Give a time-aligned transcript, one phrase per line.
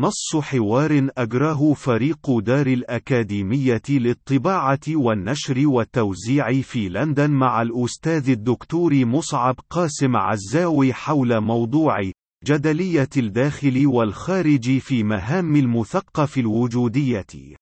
[0.00, 9.54] نص حوار أجراه فريق دار الأكاديمية للطباعة والنشر والتوزيع في لندن مع الأستاذ الدكتور مصعب
[9.70, 12.10] قاسم عزاوي حول موضوع
[12.44, 17.56] جدلية الداخل والخارج في مهام المثقف الوجودية.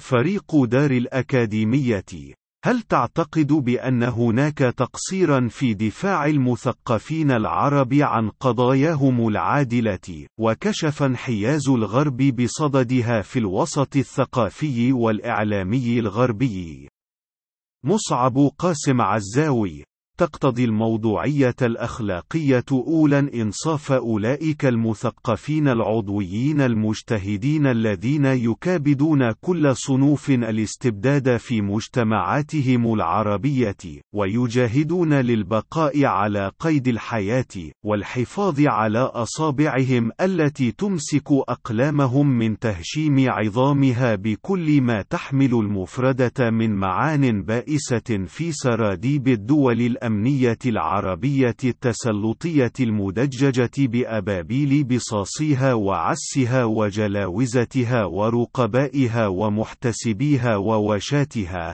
[0.00, 10.26] فريق دار الأكاديمية هل تعتقد بأن هناك تقصيرا في دفاع المثقفين العرب عن قضاياهم العادلة،
[10.40, 16.88] وكشف انحياز الغرب بصددها في الوسط الثقافي والإعلامي الغربي؟
[17.84, 19.87] مصعب قاسم عزاوي
[20.18, 31.62] تقتضي الموضوعية الأخلاقية أولا إنصاف أولئك المثقفين العضويين المجتهدين الذين يكابدون كل صنوف الاستبداد في
[31.62, 33.76] مجتمعاتهم العربية،
[34.14, 44.80] ويجاهدون للبقاء على قيد الحياة، والحفاظ على أصابعهم التي تمسك أقلامهم من تهشيم عظامها بكل
[44.80, 50.07] ما تحمل المفردة من معان بائسة في سراديب الدول الأمريكية.
[50.08, 61.72] الأمنية العربية التسلطية المدججة بأبابيل بصاصيها وعسها وجلاوزتها ورقبائها ومحتسبيها ووشاتها.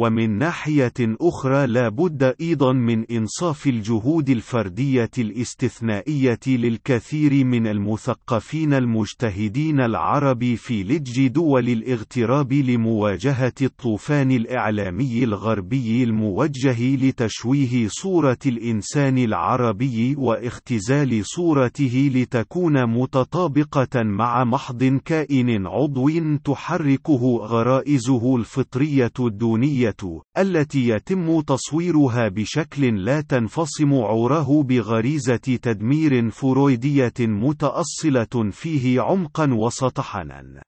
[0.00, 9.80] ومن ناحية أخرى لا بد أيضا من إنصاف الجهود الفردية الاستثنائية للكثير من المثقفين المجتهدين
[9.80, 21.20] العرب في لج دول الاغتراب لمواجهة الطوفان الإعلامي الغربي الموجه لتشويه صورة الإنسان العربي واختزال
[21.24, 29.89] صورته لتكون متطابقة مع محض كائن عضوي تحركه غرائزه الفطرية الدونية
[30.38, 40.62] التي يتم تصويرها بشكل لا تنفصم عوره بغريزة تدمير فرويدية متأصلة فيه عمقا وسطحنا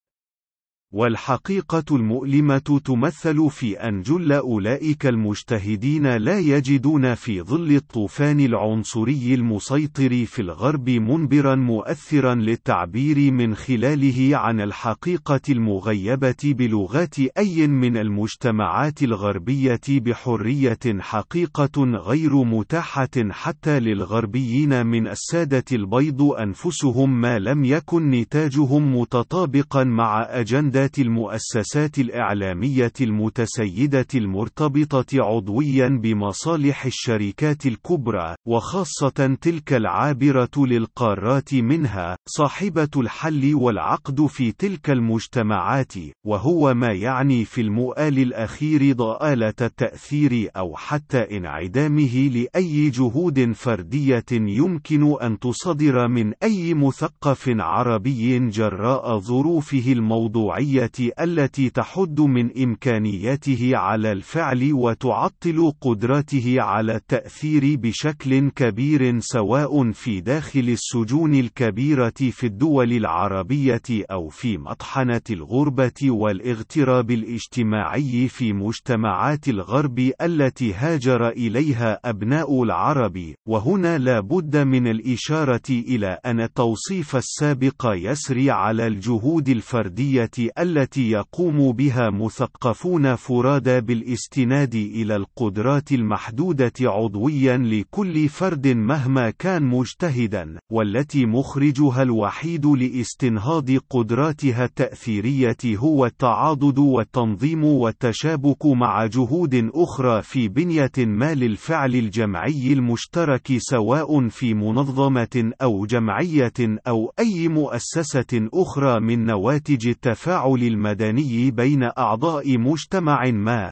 [0.92, 10.25] والحقيقة المؤلمة تمثل في أن جل أولئك المجتهدين لا يجدون في ظل الطوفان العنصري المسيطر
[10.26, 19.81] في الغرب منبرا مؤثرا للتعبير من خلاله عن الحقيقة المغيبة بلغات أي من المجتمعات الغربية
[19.88, 29.84] بحرية حقيقة غير متاحة حتى للغربيين من السادة البيض أنفسهم ما لم يكن نتاجهم متطابقا
[29.84, 41.54] مع أجندة ذات المؤسسات الإعلامية المتسيدة المرتبطة عضويا بمصالح الشركات الكبرى، وخاصة تلك العابرة للقارات
[41.54, 45.93] منها، صاحبة الحل والعقد في تلك المجتمعات،
[46.26, 55.16] وهو ما يعني في المؤال الأخير ضآلة التأثير أو حتى انعدامه لأي جهود فردية يمكن
[55.22, 60.72] أن تصدر من أي مثقف عربي جراء ظروفه الموضوعية.
[60.72, 70.21] العلمية التي تحد من إمكانياته على الفعل وتعطل قدرته على التأثير بشكل كبير سواء في
[70.21, 80.12] داخل السجون الكبيرة في الدول العربية أو في مطحنة الغربة والاغتراب الاجتماعي في مجتمعات الغرب
[80.22, 88.50] التي هاجر إليها أبناء العرب، وهنا لا بد من الإشارة إلى أن التوصيف السابق يسري
[88.50, 90.31] على الجهود الفردية
[90.62, 100.59] التي يقوم بها مثقفون فرادى بالاستناد إلى القدرات المحدودة عضويا لكل فرد مهما كان مجتهدا،
[100.73, 110.93] والتي مخرجها الوحيد لاستنهاض قدراتها التأثيرية هو التعاضد والتنظيم والتشابك مع جهود أخرى في بنية
[110.99, 116.53] ما للفعل الجمعي المشترك سواء في منظمة أو جمعية
[116.87, 123.70] أو أي مؤسسة أخرى من نواتج التفاعل التفاعل المدني بين أعضاء مجتمع ما.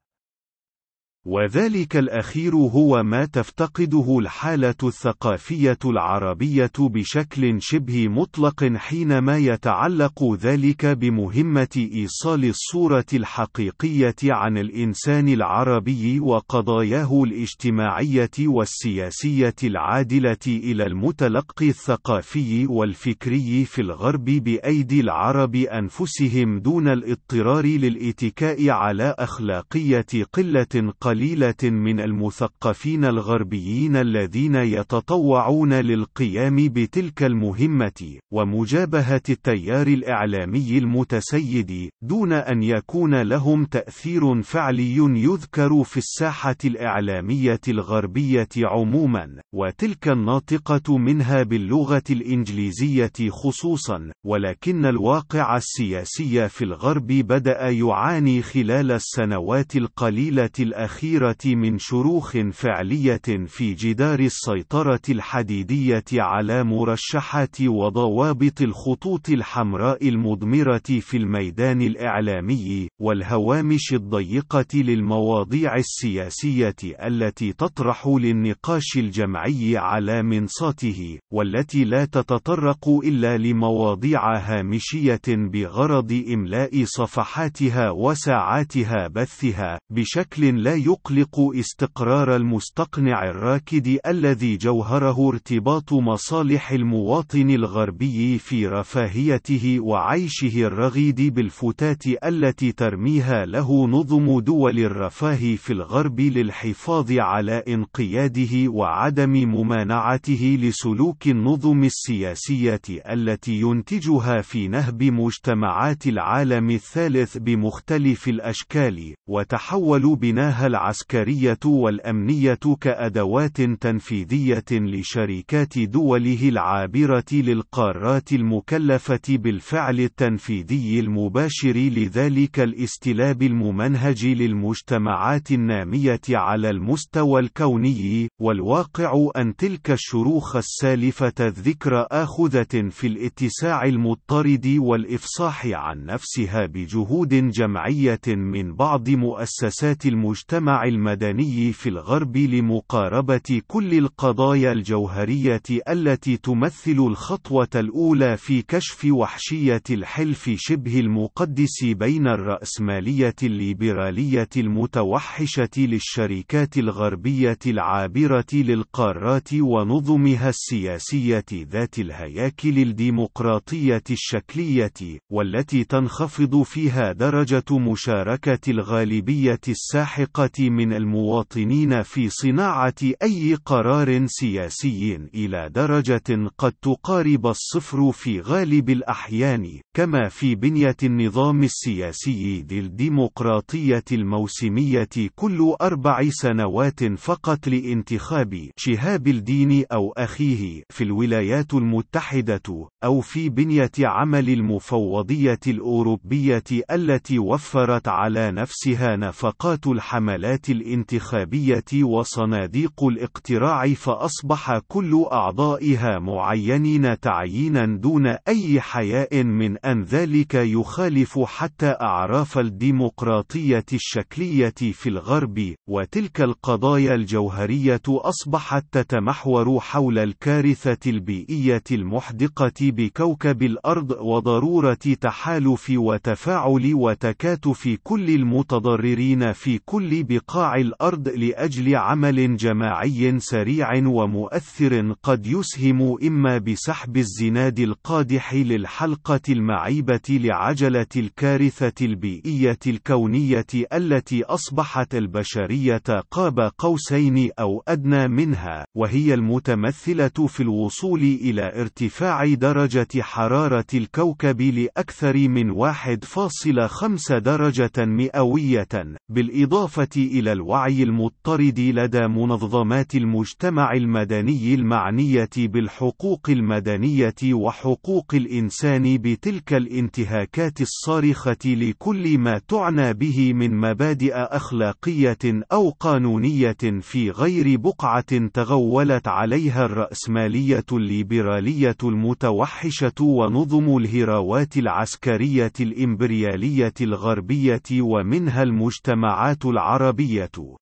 [1.31, 11.69] وذلك الأخير هو ما تفتقده الحالة الثقافية العربية بشكل شبه مطلق حينما يتعلق ذلك بمهمة
[11.95, 23.81] إيصال الصورة الحقيقية عن الإنسان العربي وقضاياه الاجتماعية والسياسية العادلة إلى المتلقي الثقافي والفكري في
[23.81, 33.97] الغرب بأيدي العرب أنفسهم دون الاضطرار للإتكاء على أخلاقية قلة قليلة قليلة من المثقفين الغربيين
[33.97, 44.97] الذين يتطوعون للقيام بتلك المهمة، ومجابهة التيار الإعلامي المتسيد، دون أن يكون لهم تأثير فعلي
[44.97, 56.49] يذكر في الساحة الإعلامية الغربية عموما، وتلك الناطقة منها باللغة الإنجليزية خصوصا، ولكن الواقع السياسي
[56.49, 61.00] في الغرب بدأ يعاني خلال السنوات القليلة الأخيرة
[61.47, 71.83] من شروخ فعلية في جدار السيطرة الحديدية على مرشحات وضوابط الخطوط الحمراء المضمرة في الميدان
[71.83, 83.39] الإعلامي، والهوامش الضيقة للمواضيع السياسية التي تطرح للنقاش الجمعي على منصاته، والتي لا تتطرق إلا
[83.39, 95.29] لمواضيع هامشية بغرض إملاء صفحاتها وساعاتها بثها، بشكل لا يقلق استقرار المستقنع الراكد الذي جوهره
[95.29, 105.57] ارتباط مصالح المواطن الغربي في رفاهيته وعيشه الرغيد بالفتات التي ترميها له نظم دول الرفاه
[105.57, 116.07] في الغرب للحفاظ على انقياده وعدم ممانعته لسلوك النظم السياسية التي ينتجها في نهب مجتمعات
[116.07, 129.21] العالم الثالث بمختلف الأشكال، وتحول بناها العسكرية والأمنية كأدوات تنفيذية لشركات دوله العابرة للقارات المكلفة
[129.29, 140.57] بالفعل التنفيذي المباشر لذلك الاستلاب الممنهج للمجتمعات النامية على المستوى الكوني، والواقع أن تلك الشروخ
[140.57, 150.70] السالفة الذكر آخذة في الاتساع المضطرد والإفصاح عن نفسها بجهود جمعية من بعض مؤسسات المجتمع
[150.71, 160.51] المدني في الغرب لمقاربة كل القضايا الجوهرية التي تمثل الخطوة الأولى في كشف وحشية الحلف
[160.57, 174.03] شبه المقدس بين الرأسمالية الليبرالية المتوحشة للشركات الغربية العابرة للقارات ونظمها السياسية ذات الهياكل الديمقراطية
[174.11, 185.29] الشكلية، والتي تنخفض فيها درجة مشاركة الغالبية الساحقة من المواطنين في صناعة أي قرار سياسي
[185.35, 194.05] إلى درجة قد تقارب الصفر في غالب الأحيان، كما في بنية النظام السياسي ذي الديمقراطية
[194.13, 203.49] الموسمية كل أربع سنوات فقط لانتخاب شهاب الدين أو أخيه في الولايات المتحدة، أو في
[203.49, 215.27] بنية عمل المفوضية الأوروبية التي وفرت على نفسها نفقات الحملات الانتخابية وصناديق الاقتراع فأصبح كل
[215.33, 225.09] أعضائها معينين تعيينا دون أي حياء من أن ذلك يخالف حتى أعراف الديمقراطية الشكلية في
[225.09, 236.95] الغرب، وتلك القضايا الجوهرية أصبحت تتمحور حول الكارثة البيئية المحدقة بكوكب الأرض وضرورة تحالف وتفاعل
[236.95, 240.40] وتكاتف كل المتضررين في كل بقاع
[240.77, 251.07] الأرض لأجل عمل جماعي سريع ومؤثر قد يسهم إما بسحب الزناد القادح للحلقة المعيبة لعجلة
[251.17, 261.21] الكارثة البيئية الكونية التي أصبحت البشرية قاب قوسين أو أدنى منها، وهي المتمثلة في الوصول
[261.21, 268.89] إلى ارتفاع درجة حرارة الكوكب لأكثر من 1.5 درجة مئوية،
[269.29, 280.81] بالإضافة إلى الوعي المضطرد لدى منظمات المجتمع المدني المعنية بالحقوق المدنية وحقوق الإنسان بتلك الانتهاكات
[280.81, 285.39] الصارخة لكل ما تعنى به من مبادئ أخلاقية
[285.73, 297.83] أو قانونية في غير بقعة تغولت عليها الرأسمالية الليبرالية المتوحشة ونظم الهراوات العسكرية الإمبريالية الغربية
[298.01, 300.77] ومنها المجتمعات العربية العربية.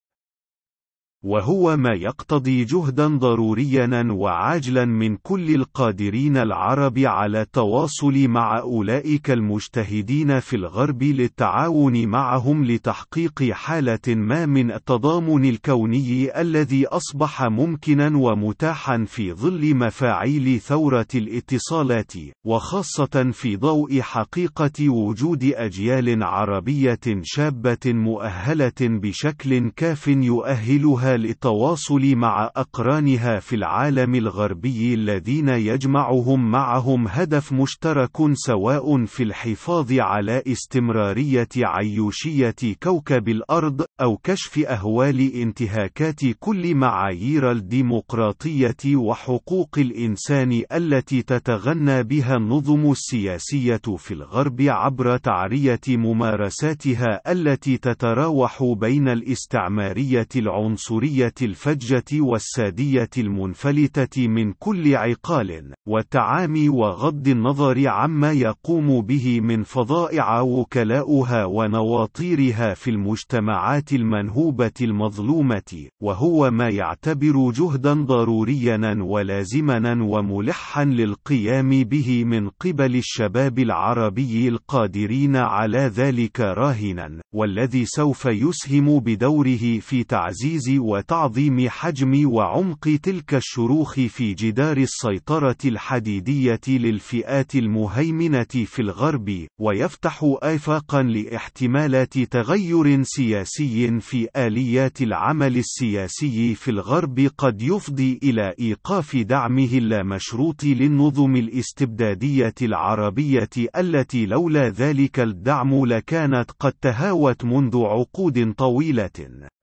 [1.23, 10.39] وهو ما يقتضي جهدا ضروريا وعاجلا من كل القادرين العرب على التواصل مع أولئك المجتهدين
[10.39, 19.33] في الغرب للتعاون معهم لتحقيق حالة ما من التضامن الكوني الذي أصبح ممكنا ومتاحا في
[19.33, 22.13] ظل مفاعيل ثورة الاتصالات،
[22.45, 33.39] وخاصة في ضوء حقيقة وجود أجيال عربية شابة مؤهلة بشكل كاف يؤهلها للتواصل مع أقرانها
[33.39, 43.29] في العالم الغربي الذين يجمعهم معهم هدف مشترك سواء في الحفاظ على استمرارية عيوشية كوكب
[43.29, 53.81] الأرض أو كشف أهوال انتهاكات كل معايير الديمقراطية وحقوق الإنسان التي تتغنى بها النظم السياسية
[53.97, 60.98] في الغرب عبر تعرية ممارساتها التي تتراوح بين الاستعمارية العنصرية
[61.41, 71.45] الفجة والسادية المنفلتة من كل عقال، والتعامي وغض النظر عما يقوم به من فظائع وكلاؤها
[71.45, 82.49] ونواطيرها في المجتمعات المنهوبة المظلومة، وهو ما يعتبر جهدا ضروريا ولازما وملحا للقيام به من
[82.49, 92.31] قبل الشباب العربي القادرين على ذلك راهنا، والذي سوف يسهم بدوره في تعزيز وتعظيم حجم
[92.33, 103.03] وعمق تلك الشروخ في جدار السيطرة الحديدية للفئات المهيمنة في الغرب، ويفتح آفاقا لاحتمالات تغير
[103.03, 112.55] سياسي في آليات العمل السياسي في الغرب قد يفضي إلى إيقاف دعمه اللامشروط للنظم الاستبدادية
[112.61, 119.58] العربية التي لولا ذلك الدعم لكانت قد تهاوت منذ عقود طويلة.